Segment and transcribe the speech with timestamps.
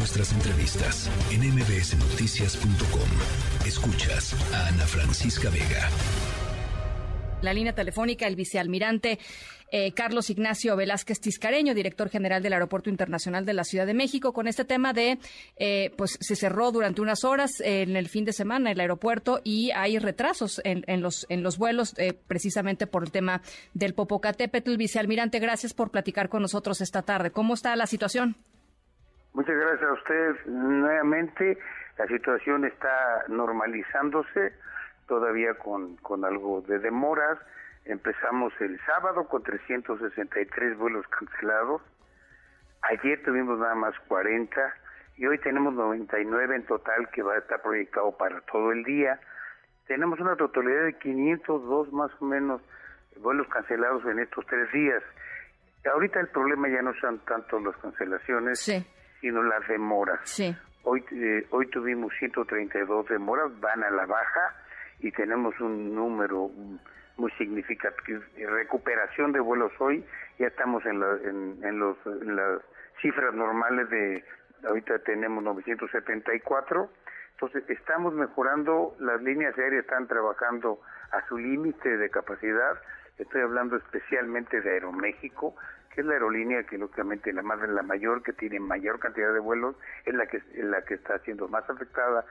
[0.00, 3.66] nuestras entrevistas en mbsnoticias.com.
[3.66, 5.90] Escuchas a Ana Francisca Vega.
[7.42, 9.18] La línea telefónica, el vicealmirante
[9.70, 14.32] eh, Carlos Ignacio Velázquez Tiscareño, director general del Aeropuerto Internacional de la Ciudad de México,
[14.32, 15.18] con este tema de,
[15.58, 19.70] eh, pues se cerró durante unas horas en el fin de semana el aeropuerto y
[19.72, 23.42] hay retrasos en, los, en los vuelos eh, precisamente por el tema
[23.74, 24.76] del Popocatépetl.
[24.76, 27.32] Vicealmirante, gracias por platicar con nosotros esta tarde.
[27.32, 28.38] ¿Cómo está la situación?
[29.40, 30.46] Muchas gracias a usted.
[30.48, 31.56] Nuevamente,
[31.96, 34.52] la situación está normalizándose,
[35.08, 37.38] todavía con, con algo de demoras
[37.86, 41.80] Empezamos el sábado con 363 vuelos cancelados.
[42.82, 44.60] Ayer tuvimos nada más 40
[45.16, 49.18] y hoy tenemos 99 en total que va a estar proyectado para todo el día.
[49.86, 52.60] Tenemos una totalidad de 502 más o menos
[53.16, 55.02] vuelos cancelados en estos tres días.
[55.90, 58.60] Ahorita el problema ya no son tanto las cancelaciones,
[59.20, 60.20] sino las demoras.
[60.82, 64.54] Hoy, eh, hoy tuvimos 132 demoras, van a la baja
[65.00, 66.50] y tenemos un número
[67.16, 70.02] muy significativa recuperación de vuelos hoy
[70.38, 71.02] ya estamos en,
[71.62, 72.62] en, los, en las
[73.02, 74.24] cifras normales de
[74.66, 76.90] ahorita tenemos 974
[77.32, 82.78] entonces estamos mejorando las líneas aéreas están trabajando a su límite de capacidad.
[83.18, 85.54] Estoy hablando especialmente de Aeroméxico
[85.90, 89.40] que es la aerolínea que lógicamente la más la mayor que tiene mayor cantidad de
[89.40, 92.24] vuelos es la que es la que está siendo más afectada.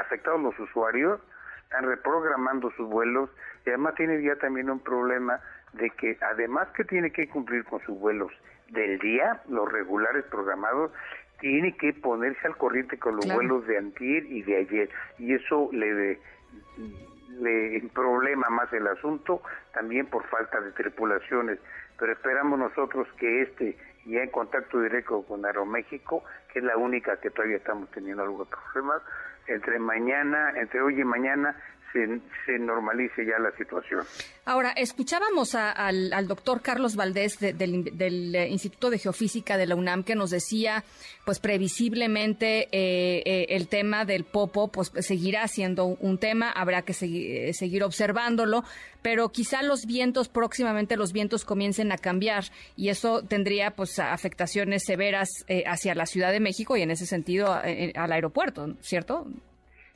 [0.00, 1.20] Afectados los usuarios
[1.64, 3.30] están reprogramando sus vuelos
[3.66, 5.40] y además tiene ya también un problema
[5.72, 8.32] de que además que tiene que cumplir con sus vuelos
[8.68, 10.92] del día, los regulares programados,
[11.40, 14.90] tiene que ponerse al corriente con los vuelos de antier y de ayer.
[15.18, 16.18] Y eso le
[17.38, 21.58] le problema más el asunto también por falta de tripulaciones.
[21.98, 27.16] Pero esperamos nosotros que este ya en contacto directo con Aeroméxico que es la única
[27.20, 29.02] que todavía estamos teniendo algo de problemas
[29.46, 31.56] entre mañana, entre hoy y mañana,
[31.92, 34.04] se, normalice ya la situación.
[34.44, 40.14] Ahora, escuchábamos al, doctor Carlos Valdés del, eh, Instituto de Geofísica de la UNAM que
[40.14, 40.84] nos decía,
[41.24, 46.92] pues previsiblemente eh, eh, el tema del popo pues seguirá siendo un tema, habrá que
[46.92, 48.64] seguir observándolo,
[49.02, 52.44] pero quizá los vientos próximamente los vientos comiencen a cambiar
[52.76, 55.28] y eso tendría pues afectaciones severas
[55.66, 59.26] hacia la Ciudad de México y en ese sentido al aeropuerto, ¿cierto?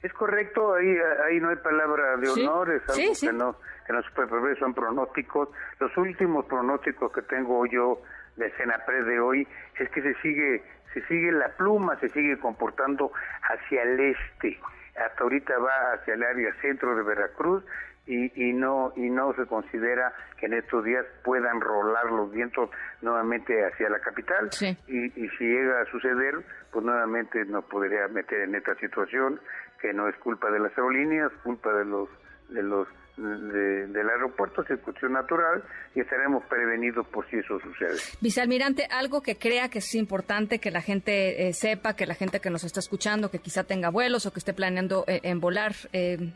[0.05, 3.57] Es correcto, ahí, ahí no hay palabra de honor, es algo que no
[3.87, 5.49] que no se puede son pronósticos.
[5.81, 8.03] Los últimos pronósticos que tengo yo
[8.37, 9.49] de Senapre de hoy
[9.79, 13.13] es que se sigue se sigue la pluma, se sigue comportando
[13.45, 14.61] hacia el este.
[14.95, 17.65] Hasta ahorita va hacia el área centro de Veracruz
[18.07, 22.71] y, y no y no se considera que en estos días puedan rolar los vientos
[23.01, 24.51] nuevamente hacia la capital
[24.87, 29.41] y, y si llega a suceder pues nuevamente nos podría meter en esta situación
[29.81, 32.09] que no es culpa de las aerolíneas, culpa de los
[32.51, 35.63] de los del aeropuerto, es cuestión natural
[35.95, 37.97] y estaremos prevenidos por si eso sucede.
[38.21, 42.41] Vicealmirante, algo que crea que es importante que la gente eh, sepa, que la gente
[42.41, 45.75] que nos está escuchando, que quizá tenga vuelos o que esté planeando eh, en volar,
[45.93, 46.33] eh,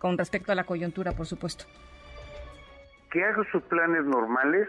[0.00, 1.64] con respecto a la coyuntura, por supuesto.
[3.12, 4.68] Que haga sus planes normales,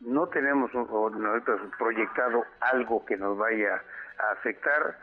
[0.00, 0.70] no tenemos
[1.76, 3.82] proyectado algo que nos vaya
[4.18, 4.96] a afectar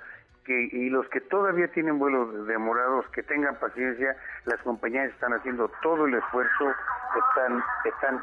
[0.47, 4.15] y los que todavía tienen vuelos demorados, que tengan paciencia,
[4.45, 6.71] las compañías están haciendo todo el esfuerzo,
[7.17, 8.21] están, están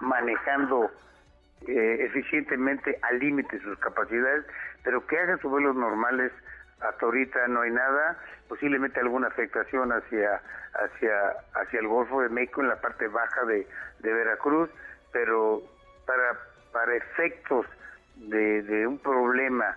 [0.00, 0.90] manejando
[1.68, 4.44] eh, eficientemente al límite sus capacidades,
[4.82, 6.32] pero que hagan sus vuelos normales,
[6.82, 10.42] hasta ahorita no hay nada, posiblemente alguna afectación hacia,
[10.74, 13.66] hacia, hacia el Golfo de México en la parte baja de,
[14.00, 14.70] de Veracruz,
[15.12, 15.62] pero
[16.06, 16.38] para,
[16.72, 17.66] para efectos
[18.16, 19.76] de, de un problema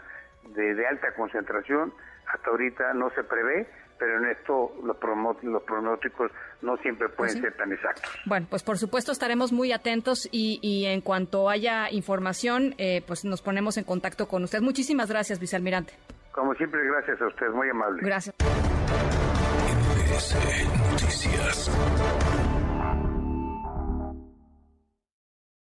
[0.54, 1.94] de, alta concentración,
[2.32, 3.68] hasta ahorita no se prevé,
[3.98, 4.98] pero en esto los,
[5.44, 8.12] los pronósticos no siempre pueden ser tan exactos.
[8.26, 13.26] Bueno, pues por supuesto estaremos muy atentos y, y en cuanto haya información, eh, pues
[13.26, 14.62] nos ponemos en contacto con usted.
[14.62, 15.94] Muchísimas gracias, vicealmirante.
[16.36, 18.02] Como siempre, gracias a usted, muy amable.
[18.04, 18.36] Gracias.
[20.92, 21.72] Noticias.